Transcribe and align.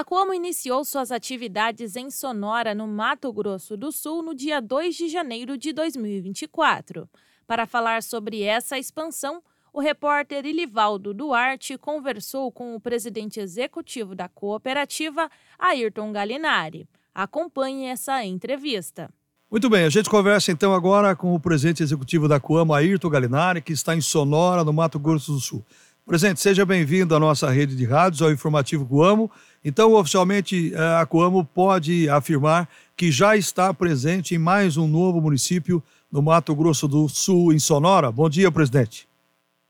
A 0.00 0.04
Coamo 0.04 0.32
iniciou 0.32 0.82
suas 0.82 1.12
atividades 1.12 1.94
em 1.94 2.10
Sonora, 2.10 2.74
no 2.74 2.88
Mato 2.88 3.30
Grosso 3.30 3.76
do 3.76 3.92
Sul, 3.92 4.22
no 4.22 4.34
dia 4.34 4.58
2 4.58 4.96
de 4.96 5.08
janeiro 5.10 5.58
de 5.58 5.74
2024. 5.74 7.06
Para 7.46 7.66
falar 7.66 8.02
sobre 8.02 8.42
essa 8.42 8.78
expansão, 8.78 9.42
o 9.74 9.78
repórter 9.78 10.46
Ilivaldo 10.46 11.12
Duarte 11.12 11.76
conversou 11.76 12.50
com 12.50 12.74
o 12.74 12.80
presidente 12.80 13.40
executivo 13.40 14.14
da 14.14 14.26
cooperativa, 14.26 15.30
Ayrton 15.58 16.12
Galinari. 16.12 16.88
Acompanhe 17.14 17.84
essa 17.84 18.24
entrevista. 18.24 19.10
Muito 19.50 19.68
bem, 19.68 19.84
a 19.84 19.90
gente 19.90 20.08
conversa 20.08 20.50
então 20.50 20.72
agora 20.72 21.14
com 21.14 21.34
o 21.34 21.40
presidente 21.40 21.82
executivo 21.82 22.26
da 22.26 22.40
Coamo, 22.40 22.72
Ayrton 22.72 23.10
Galinari, 23.10 23.60
que 23.60 23.74
está 23.74 23.94
em 23.94 24.00
Sonora, 24.00 24.64
no 24.64 24.72
Mato 24.72 24.98
Grosso 24.98 25.32
do 25.32 25.40
Sul. 25.40 25.62
Presidente, 26.10 26.40
seja 26.40 26.66
bem-vindo 26.66 27.14
à 27.14 27.20
nossa 27.20 27.48
rede 27.48 27.76
de 27.76 27.84
rádios, 27.84 28.20
ao 28.20 28.32
Informativo 28.32 28.84
Coamo. 28.84 29.30
Então, 29.64 29.94
oficialmente, 29.94 30.74
eh, 30.74 31.00
a 31.00 31.06
Coamo 31.06 31.44
pode 31.44 32.10
afirmar 32.10 32.68
que 32.96 33.12
já 33.12 33.36
está 33.36 33.72
presente 33.72 34.34
em 34.34 34.38
mais 34.38 34.76
um 34.76 34.88
novo 34.88 35.20
município 35.20 35.80
no 36.10 36.20
Mato 36.20 36.52
Grosso 36.52 36.88
do 36.88 37.08
Sul, 37.08 37.52
em 37.52 37.60
Sonora. 37.60 38.10
Bom 38.10 38.28
dia, 38.28 38.50
presidente. 38.50 39.08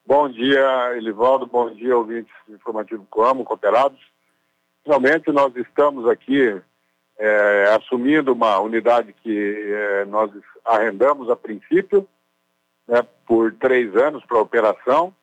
Bom 0.07 0.31
dia, 0.31 0.97
Elivaldo. 0.97 1.45
Bom 1.45 1.75
dia, 1.75 1.95
ouvintes 1.95 2.33
do 2.49 2.55
Informativo 2.55 3.07
Coamo, 3.11 3.45
cooperados. 3.45 4.01
Finalmente, 4.83 5.31
nós 5.31 5.55
estamos 5.55 6.09
aqui 6.09 6.59
é, 7.19 7.77
assumindo 7.79 8.33
uma 8.33 8.59
unidade 8.61 9.15
que 9.23 9.75
é, 9.75 10.07
nós 10.07 10.31
arrendamos 10.65 11.29
a 11.29 11.37
princípio, 11.37 12.09
né, 12.89 13.07
por 13.27 13.53
três 13.61 13.95
anos 13.95 14.25
para 14.25 14.39
operação, 14.39 15.15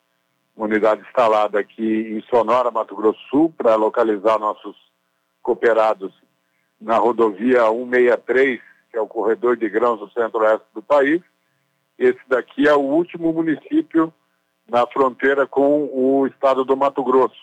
uma 0.57 0.65
unidade 0.65 1.01
instalada 1.01 1.59
aqui 1.59 2.17
em 2.17 2.21
Sonora, 2.21 2.71
Mato 2.71 2.95
Grosso 2.95 3.19
do 3.19 3.29
Sul, 3.29 3.53
para 3.55 3.75
localizar 3.75 4.39
nossos 4.39 4.75
cooperados 5.43 6.11
na 6.81 6.97
rodovia 6.97 7.69
163, 7.69 8.59
que 8.89 8.97
é 8.97 9.01
o 9.01 9.07
corredor 9.07 9.55
de 9.55 9.69
grãos 9.69 9.99
do 9.99 10.09
centro-oeste 10.09 10.65
do 10.73 10.81
país. 10.81 11.21
Esse 11.97 12.19
daqui 12.27 12.67
é 12.67 12.73
o 12.73 12.81
último 12.81 13.31
município 13.31 14.11
na 14.67 14.85
fronteira 14.87 15.45
com 15.45 15.89
o 15.93 16.25
estado 16.25 16.65
do 16.65 16.75
Mato 16.75 17.03
Grosso. 17.03 17.37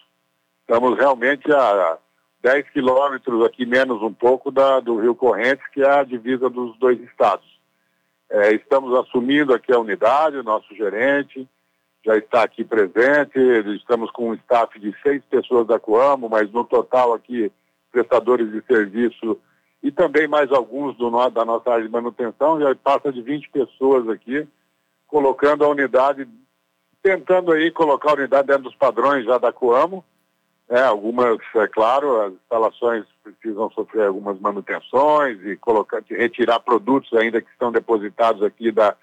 Estamos 0.62 0.98
realmente 0.98 1.52
a 1.52 1.98
10 2.42 2.68
quilômetros 2.70 3.44
aqui, 3.46 3.64
menos 3.64 4.02
um 4.02 4.12
pouco, 4.12 4.50
da, 4.50 4.80
do 4.80 4.98
Rio 4.98 5.14
Correntes, 5.14 5.66
que 5.72 5.82
é 5.82 5.88
a 5.88 6.04
divisa 6.04 6.50
dos 6.50 6.76
dois 6.78 7.00
estados. 7.00 7.46
É, 8.28 8.52
estamos 8.54 8.92
assumindo 8.98 9.54
aqui 9.54 9.72
a 9.72 9.78
unidade, 9.78 10.36
o 10.36 10.42
nosso 10.42 10.74
gerente 10.74 11.48
já 12.04 12.16
está 12.18 12.42
aqui 12.42 12.62
presente, 12.62 13.38
estamos 13.76 14.10
com 14.10 14.30
um 14.30 14.34
staff 14.34 14.78
de 14.78 14.94
seis 15.02 15.22
pessoas 15.24 15.66
da 15.66 15.78
Coamo, 15.78 16.28
mas 16.28 16.50
no 16.52 16.62
total 16.64 17.14
aqui 17.14 17.50
prestadores 17.90 18.50
de 18.52 18.62
serviço 18.66 19.40
e 19.82 19.90
também 19.90 20.28
mais 20.28 20.50
alguns 20.52 20.96
do, 20.96 21.10
da 21.30 21.44
nossa 21.44 21.70
área 21.70 21.84
de 21.84 21.90
manutenção, 21.90 22.60
já 22.60 22.74
passa 22.74 23.12
de 23.12 23.22
20 23.22 23.50
pessoas 23.50 24.08
aqui, 24.08 24.46
colocando 25.06 25.64
a 25.64 25.68
unidade, 25.68 26.28
tentando 27.02 27.52
aí 27.52 27.70
colocar 27.70 28.10
a 28.10 28.14
unidade 28.14 28.48
dentro 28.48 28.64
dos 28.64 28.74
padrões 28.74 29.24
já 29.24 29.38
da 29.38 29.52
Coamo, 29.52 30.04
é, 30.68 30.80
algumas, 30.80 31.38
é 31.54 31.66
claro, 31.66 32.20
as 32.22 32.32
instalações 32.32 33.04
precisam 33.22 33.70
sofrer 33.70 34.06
algumas 34.06 34.38
manutenções 34.40 35.38
e 35.44 35.56
colocar, 35.56 36.02
retirar 36.08 36.60
produtos 36.60 37.12
ainda 37.12 37.40
que 37.40 37.50
estão 37.50 37.70
depositados 37.70 38.42
aqui 38.42 38.72
da, 38.72 38.96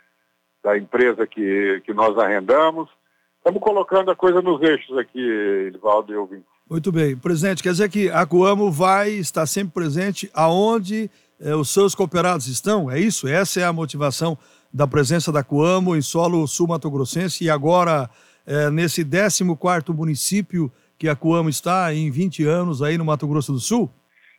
da 0.64 0.78
empresa 0.78 1.26
que, 1.26 1.82
que 1.86 1.94
nós 1.94 2.18
arrendamos. 2.18 2.90
Estamos 3.38 3.62
colocando 3.62 4.12
a 4.12 4.16
coisa 4.16 4.42
nos 4.42 4.62
eixos 4.62 4.98
aqui, 4.98 5.20
Edvaldo 5.68 6.12
e 6.12 6.16
Elvin. 6.16 6.44
Muito 6.70 6.92
bem. 6.92 7.18
Presidente, 7.18 7.64
quer 7.64 7.72
dizer 7.72 7.90
que 7.90 8.10
a 8.10 8.26
Coamo 8.26 8.72
vai 8.72 9.10
estar 9.10 9.46
sempre 9.46 9.74
presente 9.74 10.30
aonde 10.34 11.10
eh, 11.40 11.56
os 11.56 11.70
seus 11.74 11.96
cooperados 11.96 12.48
estão? 12.48 12.90
É 12.90 13.00
isso? 13.00 13.28
Essa 13.28 13.62
é 13.62 13.66
a 13.66 13.74
motivação 13.74 14.38
da 14.74 14.88
presença 14.88 15.32
da 15.32 15.44
Coamo 15.44 15.96
em 15.96 16.02
solo 16.02 16.48
sul-mato-grossense 16.48 17.44
e 17.44 17.50
agora 17.50 18.10
eh, 18.46 18.70
nesse 18.70 19.04
14º 19.04 19.94
município 19.94 20.72
que 20.98 21.10
a 21.10 21.16
Coamo 21.16 21.50
está 21.50 21.94
em 21.94 22.12
20 22.12 22.46
anos 22.46 22.82
aí 22.82 22.98
no 22.98 23.04
Mato 23.04 23.28
Grosso 23.28 23.52
do 23.52 23.60
Sul? 23.60 23.90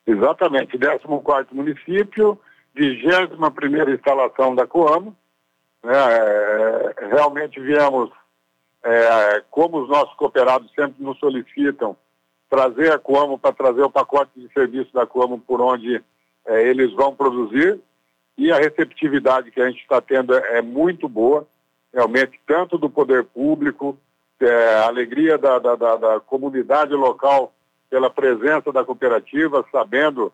Exatamente, 0.06 0.78
14º 0.78 1.48
município, 1.52 2.38
21ª 2.76 3.92
instalação 3.92 4.54
da 4.54 4.66
Coamo. 4.66 5.14
Né, 5.82 5.94
é, 5.94 7.06
realmente 7.10 7.60
viemos, 7.60 8.10
é, 8.84 9.42
como 9.50 9.82
os 9.82 9.88
nossos 9.88 10.14
cooperados 10.14 10.70
sempre 10.74 11.02
nos 11.02 11.18
solicitam, 11.18 11.96
trazer 12.48 12.92
a 12.92 12.98
Coamo 12.98 13.38
para 13.38 13.52
trazer 13.52 13.82
o 13.82 13.90
pacote 13.90 14.30
de 14.36 14.52
serviço 14.52 14.92
da 14.92 15.06
Coamo 15.06 15.38
por 15.38 15.60
onde 15.60 16.02
é, 16.46 16.68
eles 16.68 16.92
vão 16.92 17.14
produzir 17.14 17.80
e 18.36 18.50
a 18.50 18.56
receptividade 18.56 19.50
que 19.50 19.60
a 19.60 19.68
gente 19.68 19.80
está 19.80 20.00
tendo 20.00 20.34
é, 20.34 20.58
é 20.58 20.62
muito 20.62 21.08
boa, 21.08 21.46
realmente, 21.92 22.40
tanto 22.46 22.78
do 22.78 22.88
poder 22.88 23.24
público, 23.24 23.98
é, 24.40 24.74
a 24.74 24.86
alegria 24.86 25.38
da, 25.38 25.58
da, 25.58 25.76
da, 25.76 25.96
da 25.96 26.20
comunidade 26.20 26.92
local 26.94 27.52
pela 27.88 28.10
presença 28.10 28.72
da 28.72 28.84
cooperativa, 28.84 29.64
sabendo 29.70 30.32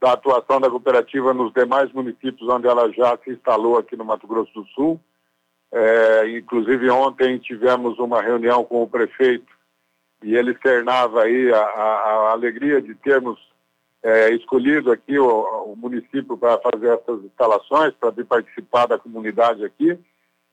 da 0.00 0.12
atuação 0.12 0.60
da 0.60 0.70
cooperativa 0.70 1.34
nos 1.34 1.52
demais 1.52 1.92
municípios 1.92 2.48
onde 2.48 2.66
ela 2.66 2.90
já 2.92 3.18
se 3.18 3.30
instalou 3.30 3.78
aqui 3.78 3.96
no 3.96 4.04
Mato 4.04 4.26
Grosso 4.26 4.52
do 4.54 4.66
Sul. 4.68 5.00
É, 5.72 6.38
inclusive 6.38 6.90
ontem 6.90 7.38
tivemos 7.38 7.98
uma 7.98 8.20
reunião 8.20 8.64
com 8.64 8.82
o 8.82 8.88
prefeito 8.88 9.52
e 10.22 10.34
ele 10.34 10.52
externava 10.52 11.22
aí 11.22 11.52
a, 11.52 11.60
a, 11.60 11.82
a 11.82 12.30
alegria 12.32 12.82
de 12.82 12.94
termos 12.94 13.38
é, 14.02 14.30
escolhido 14.30 14.90
aqui 14.90 15.18
o, 15.18 15.72
o 15.72 15.76
município 15.76 16.36
para 16.36 16.58
fazer 16.58 16.88
essas 16.88 17.22
instalações, 17.24 17.94
para 17.94 18.10
vir 18.10 18.24
participar 18.24 18.86
da 18.86 18.98
comunidade 18.98 19.64
aqui 19.64 19.98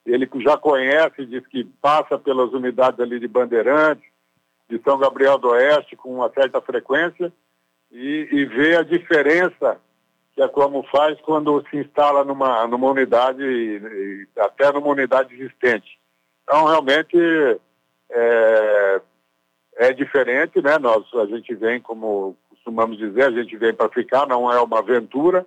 ele 0.07 0.29
já 0.37 0.57
conhece, 0.57 1.25
diz 1.25 1.45
que 1.47 1.65
passa 1.81 2.17
pelas 2.17 2.53
unidades 2.53 2.99
ali 2.99 3.19
de 3.19 3.27
Bandeirantes, 3.27 4.05
de 4.69 4.81
São 4.81 4.97
Gabriel 4.97 5.37
do 5.37 5.49
Oeste 5.49 5.95
com 5.95 6.15
uma 6.15 6.31
certa 6.31 6.61
frequência 6.61 7.31
e, 7.91 8.27
e 8.31 8.45
vê 8.45 8.77
a 8.77 8.83
diferença 8.83 9.79
que 10.33 10.41
a 10.41 10.47
Como 10.47 10.83
faz 10.83 11.19
quando 11.21 11.63
se 11.69 11.77
instala 11.77 12.23
numa, 12.23 12.67
numa 12.67 12.91
unidade, 12.91 13.41
e, 13.41 13.77
e 13.77 14.27
até 14.39 14.71
numa 14.71 14.87
unidade 14.87 15.33
existente. 15.33 15.97
Então, 16.43 16.65
realmente, 16.65 17.17
é, 18.09 19.01
é 19.77 19.93
diferente, 19.93 20.61
né? 20.61 20.77
Nós, 20.77 21.03
a 21.15 21.25
gente 21.25 21.55
vem, 21.55 21.81
como 21.81 22.37
costumamos 22.49 22.99
dizer, 22.99 23.23
a 23.23 23.31
gente 23.31 23.57
vem 23.57 23.73
para 23.73 23.89
ficar, 23.89 24.27
não 24.27 24.51
é 24.51 24.61
uma 24.61 24.79
aventura. 24.79 25.43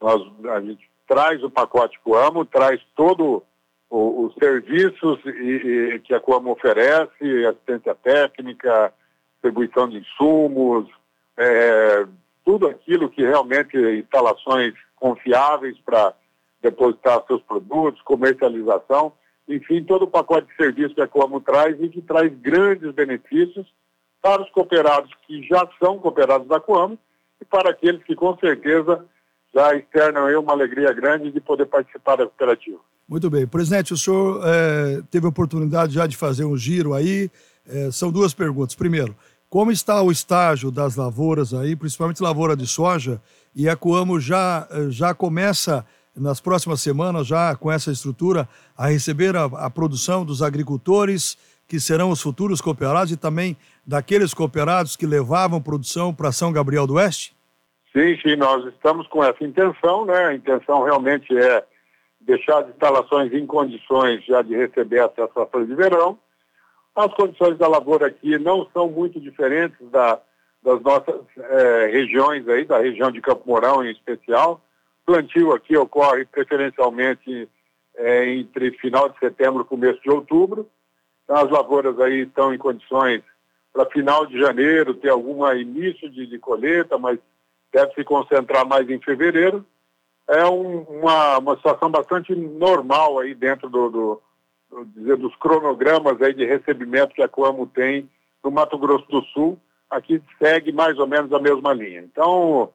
Nós, 0.00 0.22
a 0.52 0.60
gente 0.60 0.88
traz 1.08 1.42
o 1.42 1.50
pacote 1.50 1.98
Coamo, 2.00 2.44
traz 2.44 2.80
todo 2.94 3.42
os 3.90 4.34
serviços 4.34 5.18
e, 5.24 5.94
e, 5.94 6.00
que 6.00 6.14
a 6.14 6.20
Coamo 6.20 6.52
oferece, 6.52 7.46
assistência 7.46 7.94
técnica, 7.94 8.92
distribuição 9.32 9.88
de 9.88 9.98
insumos, 9.98 10.86
é, 11.38 12.04
tudo 12.44 12.66
aquilo 12.66 13.08
que 13.08 13.22
realmente 13.22 13.76
instalações 13.76 14.74
confiáveis 14.96 15.78
para 15.86 16.12
depositar 16.60 17.22
seus 17.26 17.40
produtos, 17.42 18.02
comercialização, 18.02 19.12
enfim, 19.48 19.84
todo 19.84 20.02
o 20.02 20.10
pacote 20.10 20.48
de 20.48 20.56
serviços 20.56 20.94
que 20.94 21.00
a 21.00 21.06
Coamo 21.06 21.40
traz 21.40 21.80
e 21.80 21.88
que 21.88 22.02
traz 22.02 22.32
grandes 22.40 22.92
benefícios 22.92 23.66
para 24.20 24.42
os 24.42 24.50
cooperados 24.50 25.10
que 25.26 25.46
já 25.46 25.66
são 25.78 25.98
cooperados 25.98 26.48
da 26.48 26.58
Coamo 26.58 26.98
e 27.40 27.44
para 27.44 27.70
aqueles 27.70 28.02
que 28.02 28.16
com 28.16 28.36
certeza 28.38 29.04
já 29.54 29.74
externam 29.74 30.26
aí 30.26 30.34
uma 30.34 30.52
alegria 30.52 30.92
grande 30.92 31.30
de 31.30 31.40
poder 31.40 31.66
participar 31.66 32.16
da 32.16 32.24
cooperativa. 32.24 32.78
Muito 33.08 33.30
bem. 33.30 33.46
Presidente, 33.46 33.94
o 33.94 33.96
senhor 33.96 34.42
é, 34.44 35.00
teve 35.10 35.24
a 35.24 35.30
oportunidade 35.30 35.94
já 35.94 36.06
de 36.06 36.16
fazer 36.16 36.44
um 36.44 36.56
giro 36.56 36.92
aí. 36.92 37.30
É, 37.66 37.90
são 37.90 38.10
duas 38.10 38.34
perguntas. 38.34 38.74
Primeiro, 38.74 39.16
como 39.48 39.70
está 39.70 40.02
o 40.02 40.10
estágio 40.12 40.70
das 40.70 40.96
lavouras 40.96 41.54
aí, 41.54 41.74
principalmente 41.74 42.22
lavoura 42.22 42.54
de 42.54 42.66
soja? 42.66 43.20
E 43.54 43.68
a 43.68 43.74
Coamo 43.74 44.20
já, 44.20 44.68
já 44.90 45.14
começa, 45.14 45.86
nas 46.14 46.40
próximas 46.40 46.80
semanas, 46.80 47.26
já 47.26 47.56
com 47.56 47.72
essa 47.72 47.90
estrutura, 47.90 48.48
a 48.76 48.88
receber 48.88 49.34
a, 49.36 49.44
a 49.44 49.70
produção 49.70 50.24
dos 50.24 50.42
agricultores, 50.42 51.38
que 51.66 51.80
serão 51.80 52.10
os 52.10 52.20
futuros 52.20 52.60
cooperados, 52.60 53.12
e 53.12 53.16
também 53.16 53.56
daqueles 53.86 54.34
cooperados 54.34 54.96
que 54.96 55.06
levavam 55.06 55.62
produção 55.62 56.14
para 56.14 56.32
São 56.32 56.52
Gabriel 56.52 56.86
do 56.86 56.94
Oeste? 56.94 57.34
Sim, 57.92 58.18
sim, 58.20 58.36
nós 58.36 58.66
estamos 58.66 59.06
com 59.08 59.24
essa 59.24 59.42
intenção, 59.42 60.04
né? 60.04 60.26
A 60.26 60.34
intenção 60.34 60.84
realmente 60.84 61.36
é 61.36 61.64
deixar 62.20 62.58
as 62.58 62.68
instalações 62.68 63.32
em 63.32 63.46
condições 63.46 64.24
já 64.26 64.42
de 64.42 64.54
receber 64.54 65.00
à 65.00 65.10
safra 65.34 65.64
de 65.66 65.74
verão. 65.74 66.18
As 66.98 67.14
condições 67.14 67.56
da 67.56 67.68
lavoura 67.68 68.08
aqui 68.08 68.36
não 68.38 68.68
são 68.72 68.90
muito 68.90 69.20
diferentes 69.20 69.88
da, 69.88 70.20
das 70.60 70.82
nossas 70.82 71.20
é, 71.36 71.86
regiões 71.92 72.48
aí, 72.48 72.64
da 72.64 72.80
região 72.80 73.08
de 73.12 73.20
Campo 73.20 73.44
Mourão 73.46 73.84
em 73.84 73.92
especial. 73.92 74.60
Plantio 75.06 75.52
aqui 75.52 75.76
ocorre 75.76 76.24
preferencialmente 76.24 77.48
é, 77.94 78.34
entre 78.34 78.72
final 78.78 79.08
de 79.08 79.16
setembro 79.20 79.62
e 79.62 79.64
começo 79.64 80.02
de 80.02 80.10
outubro. 80.10 80.68
Então, 81.22 81.36
as 81.36 81.48
lavouras 81.48 82.00
aí 82.00 82.22
estão 82.22 82.52
em 82.52 82.58
condições 82.58 83.22
para 83.72 83.88
final 83.90 84.26
de 84.26 84.36
janeiro 84.36 84.92
ter 84.92 85.10
algum 85.10 85.48
início 85.52 86.10
de, 86.10 86.26
de, 86.26 86.36
colheita, 86.36 86.98
mas 86.98 87.20
deve 87.72 87.94
se 87.94 88.02
concentrar 88.02 88.66
mais 88.66 88.90
em 88.90 89.00
fevereiro. 89.00 89.64
É 90.26 90.44
um, 90.46 90.80
uma, 90.80 91.38
uma 91.38 91.56
situação 91.58 91.92
bastante 91.92 92.34
normal 92.34 93.20
aí 93.20 93.36
dentro 93.36 93.70
do, 93.70 93.88
do 93.88 94.22
dizer, 94.94 95.16
dos 95.16 95.34
cronogramas 95.36 96.20
aí 96.20 96.34
de 96.34 96.44
recebimento 96.44 97.14
que 97.14 97.22
a 97.22 97.28
Coamo 97.28 97.66
tem 97.66 98.08
no 98.42 98.50
Mato 98.50 98.78
Grosso 98.78 99.06
do 99.08 99.22
Sul. 99.26 99.58
Aqui 99.90 100.22
segue 100.38 100.72
mais 100.72 100.98
ou 100.98 101.06
menos 101.06 101.32
a 101.32 101.38
mesma 101.38 101.72
linha. 101.72 102.00
Então, 102.00 102.70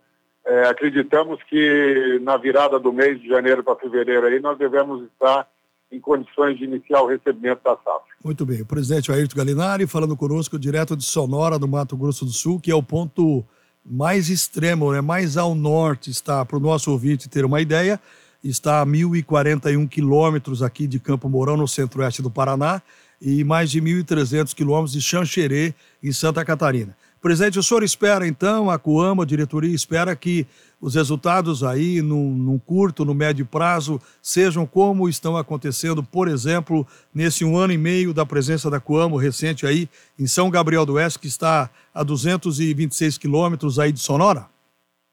é, 0.45 0.65
acreditamos 0.65 1.41
que 1.43 2.19
na 2.21 2.37
virada 2.37 2.79
do 2.79 2.91
mês 2.91 3.21
de 3.21 3.27
janeiro 3.27 3.63
para 3.63 3.75
fevereiro 3.75 4.25
aí 4.25 4.39
nós 4.39 4.57
devemos 4.57 5.03
estar 5.03 5.47
em 5.91 5.99
condições 5.99 6.57
de 6.57 6.65
iniciar 6.65 7.01
o 7.01 7.07
recebimento 7.07 7.61
da 7.63 7.77
safra. 7.77 8.13
Muito 8.23 8.45
bem. 8.45 8.61
O 8.61 8.65
presidente 8.65 9.11
Ayrton 9.11 9.37
Galinari 9.37 9.85
falando 9.85 10.17
conosco 10.17 10.57
direto 10.57 10.97
de 10.97 11.03
Sonora, 11.03 11.59
no 11.59 11.67
Mato 11.67 11.95
Grosso 11.95 12.25
do 12.25 12.31
Sul, 12.31 12.59
que 12.59 12.71
é 12.71 12.75
o 12.75 12.81
ponto 12.81 13.45
mais 13.85 14.29
extremo, 14.29 14.91
né? 14.91 15.01
mais 15.01 15.37
ao 15.37 15.53
norte 15.53 16.09
está, 16.09 16.43
para 16.43 16.57
o 16.57 16.59
nosso 16.59 16.91
ouvinte 16.91 17.29
ter 17.29 17.45
uma 17.45 17.61
ideia, 17.61 17.99
está 18.43 18.81
a 18.81 18.85
1.041 18.85 19.87
quilômetros 19.87 20.61
aqui 20.61 20.85
de 20.85 20.99
Campo 20.99 21.29
Mourão, 21.29 21.55
no 21.55 21.67
centro-oeste 21.67 22.21
do 22.21 22.29
Paraná, 22.29 22.81
e 23.21 23.43
mais 23.43 23.71
de 23.71 23.81
1.300 23.81 24.53
quilômetros 24.53 24.91
de 24.91 25.01
Xanxerê, 25.01 25.73
em 26.01 26.11
Santa 26.11 26.43
Catarina. 26.43 26.95
Presidente, 27.21 27.57
o 27.57 27.63
senhor 27.63 27.83
espera 27.83 28.27
então, 28.27 28.69
a 28.69 28.77
Coama, 28.77 29.23
a 29.23 29.25
diretoria, 29.25 29.73
espera 29.73 30.13
que 30.13 30.45
os 30.81 30.95
resultados 30.95 31.63
aí, 31.63 32.01
num, 32.01 32.29
num, 32.35 32.59
curto, 32.59 33.05
no 33.05 33.13
médio 33.13 33.45
prazo, 33.45 34.01
sejam 34.21 34.65
como 34.65 35.07
estão 35.07 35.37
acontecendo, 35.37 36.03
por 36.03 36.27
exemplo, 36.27 36.85
nesse 37.15 37.45
um 37.45 37.55
ano 37.55 37.71
e 37.71 37.77
meio 37.77 38.13
da 38.13 38.25
presença 38.25 38.69
da 38.69 38.81
Coamo 38.81 39.15
recente 39.15 39.65
aí 39.65 39.87
em 40.19 40.27
São 40.27 40.49
Gabriel 40.49 40.85
do 40.85 40.95
Oeste, 40.95 41.17
que 41.17 41.27
está 41.27 41.69
a 41.93 42.03
226 42.03 43.17
quilômetros 43.17 43.79
aí 43.79 43.93
de 43.93 44.01
Sonora? 44.01 44.47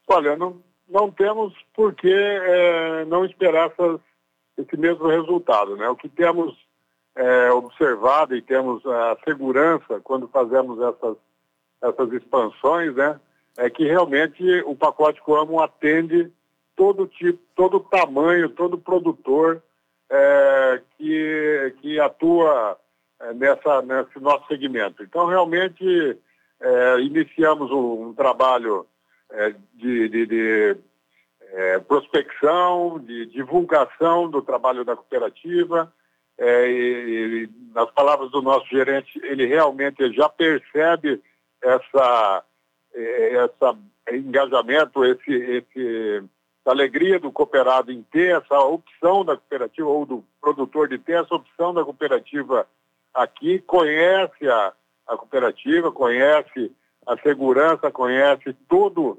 Olha, 0.08 0.36
não, 0.36 0.56
não 0.90 1.10
temos 1.10 1.54
por 1.74 1.94
que 1.94 2.12
é, 2.12 3.04
não 3.06 3.24
esperar 3.24 3.70
essas, 3.70 4.00
esse 4.58 4.76
mesmo 4.76 5.06
resultado. 5.06 5.76
Né? 5.76 5.88
O 5.88 5.96
que 5.96 6.08
temos 6.08 6.56
é, 7.14 7.50
observado 7.52 8.36
e 8.36 8.42
temos 8.42 8.84
a 8.86 9.16
segurança 9.24 10.00
quando 10.02 10.28
fazemos 10.28 10.80
essas 10.80 11.16
essas 11.82 12.12
expansões, 12.12 12.94
né, 12.94 13.18
é 13.56 13.70
que 13.70 13.84
realmente 13.84 14.44
o 14.66 14.76
pacote 14.76 15.20
Coamo 15.22 15.60
atende 15.60 16.30
todo 16.76 17.06
tipo, 17.06 17.38
todo 17.54 17.80
tamanho, 17.80 18.48
todo 18.50 18.78
produtor 18.78 19.62
é, 20.08 20.82
que, 20.96 21.74
que 21.80 22.00
atua 22.00 22.78
é, 23.20 23.32
nessa, 23.34 23.82
nesse 23.82 24.18
nosso 24.20 24.46
segmento. 24.46 25.02
Então, 25.02 25.26
realmente, 25.26 26.16
é, 26.60 27.00
iniciamos 27.00 27.70
um, 27.70 28.08
um 28.08 28.14
trabalho 28.14 28.86
é, 29.32 29.54
de, 29.74 30.08
de, 30.08 30.26
de 30.26 30.76
é, 31.52 31.78
prospecção, 31.80 32.98
de 32.98 33.26
divulgação 33.26 34.28
do 34.28 34.42
trabalho 34.42 34.84
da 34.84 34.96
cooperativa. 34.96 35.92
É, 36.38 36.70
e, 36.70 37.44
e, 37.44 37.50
nas 37.74 37.90
palavras 37.90 38.30
do 38.30 38.40
nosso 38.40 38.66
gerente, 38.68 39.20
ele 39.24 39.46
realmente 39.46 40.12
já 40.12 40.28
percebe 40.28 41.22
essa, 41.62 42.44
eh, 42.94 43.34
essa 43.34 43.76
engajamento, 44.10 45.04
esse, 45.04 45.32
esse, 45.32 46.24
essa 46.60 46.70
alegria 46.70 47.20
do 47.20 47.30
cooperado 47.30 47.92
em 47.92 48.02
ter 48.02 48.36
essa 48.40 48.58
opção 48.58 49.24
da 49.24 49.36
cooperativa 49.36 49.88
ou 49.88 50.06
do 50.06 50.24
produtor 50.40 50.88
de 50.88 50.98
ter 50.98 51.22
essa 51.22 51.34
opção 51.34 51.74
da 51.74 51.84
cooperativa 51.84 52.66
aqui, 53.12 53.58
conhece 53.60 54.48
a, 54.48 54.72
a 55.06 55.16
cooperativa, 55.16 55.92
conhece 55.92 56.72
a 57.06 57.16
segurança, 57.18 57.90
conhece 57.90 58.52
todo, 58.68 59.18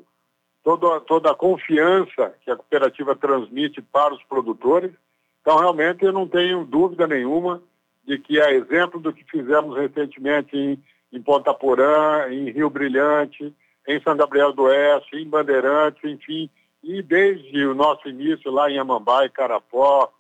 todo, 0.63 0.99
toda 1.01 1.31
a 1.31 1.35
confiança 1.35 2.33
que 2.43 2.51
a 2.51 2.55
cooperativa 2.55 3.15
transmite 3.15 3.81
para 3.81 4.13
os 4.13 4.23
produtores. 4.23 4.91
Então, 5.41 5.57
realmente, 5.57 6.05
eu 6.05 6.11
não 6.11 6.27
tenho 6.27 6.63
dúvida 6.63 7.07
nenhuma 7.07 7.61
de 8.05 8.17
que, 8.17 8.39
a 8.39 8.51
exemplo 8.51 8.99
do 8.99 9.13
que 9.13 9.23
fizemos 9.23 9.77
recentemente 9.77 10.55
em 10.55 10.81
em 11.11 11.21
Ponta 11.21 11.53
Porã, 11.53 12.29
em 12.29 12.49
Rio 12.49 12.69
Brilhante, 12.69 13.53
em 13.87 14.01
São 14.01 14.15
Gabriel 14.15 14.53
do 14.53 14.63
Oeste, 14.63 15.17
em 15.17 15.27
Bandeirantes, 15.27 16.03
enfim, 16.03 16.49
e 16.81 17.01
desde 17.01 17.65
o 17.65 17.75
nosso 17.75 18.07
início 18.07 18.49
lá 18.49 18.71
em 18.71 18.79
Amambai, 18.79 19.29
Carapó, 19.29 20.11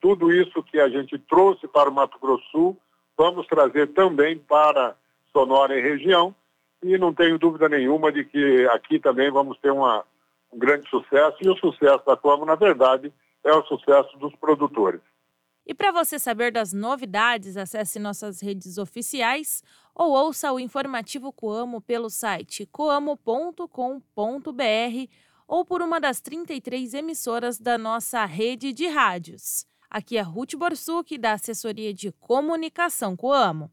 tudo 0.00 0.30
isso 0.30 0.62
que 0.62 0.78
a 0.78 0.88
gente 0.88 1.18
trouxe 1.18 1.66
para 1.66 1.88
o 1.88 1.92
Mato 1.92 2.18
Grosso 2.20 2.44
Sul, 2.50 2.78
vamos 3.16 3.46
trazer 3.46 3.88
também 3.88 4.38
para 4.38 4.94
Sonora 5.32 5.76
e 5.76 5.82
região, 5.82 6.34
e 6.84 6.98
não 6.98 7.14
tenho 7.14 7.38
dúvida 7.38 7.66
nenhuma 7.66 8.12
de 8.12 8.24
que 8.24 8.66
aqui 8.66 8.98
também 8.98 9.30
vamos 9.30 9.58
ter 9.58 9.70
uma, 9.70 10.04
um 10.52 10.58
grande 10.58 10.88
sucesso, 10.90 11.38
e 11.40 11.48
o 11.48 11.56
sucesso 11.56 12.04
da 12.06 12.14
Coamo, 12.14 12.44
na 12.44 12.54
verdade, 12.54 13.10
é 13.42 13.52
o 13.52 13.64
sucesso 13.64 14.16
dos 14.18 14.34
produtores. 14.36 15.00
E 15.66 15.72
para 15.72 15.90
você 15.90 16.18
saber 16.18 16.52
das 16.52 16.74
novidades, 16.74 17.56
acesse 17.56 17.98
nossas 17.98 18.42
redes 18.42 18.76
oficiais 18.76 19.62
ou 19.94 20.12
ouça 20.12 20.52
o 20.52 20.60
informativo 20.60 21.32
Coamo 21.32 21.80
pelo 21.80 22.10
site 22.10 22.66
coamo.com.br 22.66 23.64
ou 25.48 25.64
por 25.64 25.80
uma 25.80 25.98
das 25.98 26.20
33 26.20 26.92
emissoras 26.92 27.58
da 27.58 27.78
nossa 27.78 28.26
rede 28.26 28.74
de 28.74 28.86
rádios. 28.88 29.66
Aqui 29.88 30.18
é 30.18 30.20
Ruth 30.20 30.54
Borsuk, 30.54 31.16
da 31.16 31.32
Assessoria 31.32 31.94
de 31.94 32.12
Comunicação 32.12 33.16
Coamo. 33.16 33.70